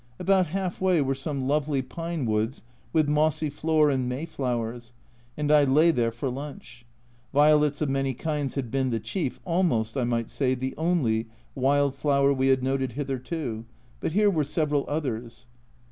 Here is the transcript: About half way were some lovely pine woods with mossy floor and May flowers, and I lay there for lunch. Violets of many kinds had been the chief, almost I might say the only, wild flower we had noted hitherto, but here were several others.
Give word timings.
About 0.17 0.47
half 0.47 0.81
way 0.81 0.99
were 0.99 1.13
some 1.13 1.47
lovely 1.47 1.83
pine 1.83 2.25
woods 2.25 2.63
with 2.91 3.07
mossy 3.07 3.51
floor 3.51 3.91
and 3.91 4.09
May 4.09 4.25
flowers, 4.25 4.93
and 5.37 5.51
I 5.51 5.63
lay 5.63 5.91
there 5.91 6.09
for 6.11 6.27
lunch. 6.31 6.87
Violets 7.31 7.81
of 7.81 7.89
many 7.91 8.15
kinds 8.15 8.55
had 8.55 8.71
been 8.71 8.89
the 8.89 8.99
chief, 8.99 9.39
almost 9.45 9.95
I 9.95 10.03
might 10.05 10.31
say 10.31 10.55
the 10.55 10.73
only, 10.75 11.27
wild 11.53 11.93
flower 11.93 12.33
we 12.33 12.47
had 12.47 12.63
noted 12.63 12.93
hitherto, 12.93 13.65
but 13.99 14.13
here 14.13 14.31
were 14.31 14.43
several 14.43 14.85
others. 14.87 15.45